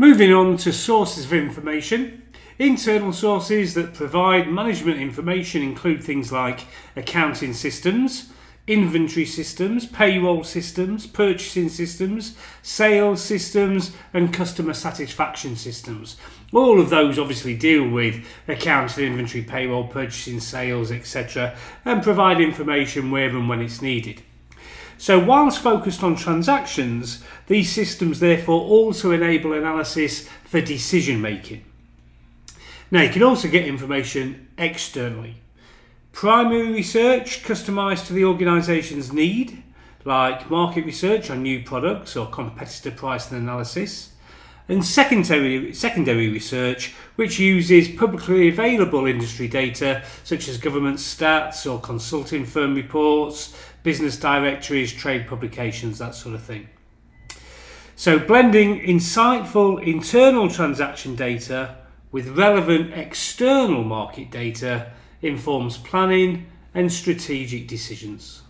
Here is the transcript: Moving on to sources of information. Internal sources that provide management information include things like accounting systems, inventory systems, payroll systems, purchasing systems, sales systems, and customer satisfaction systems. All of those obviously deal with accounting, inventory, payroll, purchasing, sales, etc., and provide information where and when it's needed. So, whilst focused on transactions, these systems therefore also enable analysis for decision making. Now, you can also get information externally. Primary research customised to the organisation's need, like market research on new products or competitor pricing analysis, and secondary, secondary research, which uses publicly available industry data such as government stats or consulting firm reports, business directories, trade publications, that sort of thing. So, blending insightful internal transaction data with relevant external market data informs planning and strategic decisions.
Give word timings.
Moving 0.00 0.32
on 0.32 0.56
to 0.56 0.72
sources 0.72 1.26
of 1.26 1.34
information. 1.34 2.22
Internal 2.58 3.12
sources 3.12 3.74
that 3.74 3.92
provide 3.92 4.48
management 4.48 4.98
information 4.98 5.60
include 5.60 6.02
things 6.02 6.32
like 6.32 6.60
accounting 6.96 7.52
systems, 7.52 8.32
inventory 8.66 9.26
systems, 9.26 9.84
payroll 9.84 10.42
systems, 10.42 11.06
purchasing 11.06 11.68
systems, 11.68 12.34
sales 12.62 13.20
systems, 13.20 13.94
and 14.14 14.32
customer 14.32 14.72
satisfaction 14.72 15.54
systems. 15.54 16.16
All 16.50 16.80
of 16.80 16.88
those 16.88 17.18
obviously 17.18 17.54
deal 17.54 17.86
with 17.86 18.26
accounting, 18.48 19.04
inventory, 19.04 19.44
payroll, 19.44 19.86
purchasing, 19.86 20.40
sales, 20.40 20.90
etc., 20.90 21.54
and 21.84 22.02
provide 22.02 22.40
information 22.40 23.10
where 23.10 23.28
and 23.28 23.50
when 23.50 23.60
it's 23.60 23.82
needed. 23.82 24.22
So, 25.00 25.18
whilst 25.18 25.62
focused 25.62 26.02
on 26.02 26.14
transactions, 26.14 27.24
these 27.46 27.72
systems 27.72 28.20
therefore 28.20 28.60
also 28.60 29.12
enable 29.12 29.54
analysis 29.54 30.28
for 30.44 30.60
decision 30.60 31.22
making. 31.22 31.64
Now, 32.90 33.00
you 33.00 33.08
can 33.08 33.22
also 33.22 33.48
get 33.48 33.64
information 33.64 34.48
externally. 34.58 35.36
Primary 36.12 36.70
research 36.70 37.42
customised 37.42 38.08
to 38.08 38.12
the 38.12 38.26
organisation's 38.26 39.10
need, 39.10 39.62
like 40.04 40.50
market 40.50 40.84
research 40.84 41.30
on 41.30 41.42
new 41.42 41.62
products 41.62 42.14
or 42.14 42.26
competitor 42.26 42.90
pricing 42.90 43.38
analysis, 43.38 44.10
and 44.70 44.84
secondary, 44.84 45.74
secondary 45.74 46.28
research, 46.28 46.94
which 47.16 47.38
uses 47.38 47.88
publicly 47.88 48.48
available 48.48 49.04
industry 49.04 49.48
data 49.48 50.02
such 50.22 50.48
as 50.48 50.58
government 50.58 50.98
stats 50.98 51.70
or 51.70 51.80
consulting 51.80 52.44
firm 52.44 52.74
reports, 52.74 53.56
business 53.82 54.16
directories, 54.16 54.92
trade 54.92 55.26
publications, 55.26 55.98
that 55.98 56.14
sort 56.14 56.34
of 56.34 56.42
thing. 56.42 56.68
So, 57.96 58.18
blending 58.18 58.80
insightful 58.80 59.82
internal 59.84 60.48
transaction 60.48 61.16
data 61.16 61.76
with 62.12 62.28
relevant 62.28 62.94
external 62.94 63.84
market 63.84 64.30
data 64.30 64.92
informs 65.20 65.78
planning 65.78 66.46
and 66.72 66.92
strategic 66.92 67.68
decisions. 67.68 68.42